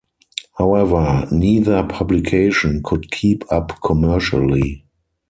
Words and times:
However, 0.57 1.27
neither 1.31 1.83
publication 1.83 2.81
could 2.83 3.11
keep 3.11 3.43
up 3.51 3.79
commercially. 3.83 4.83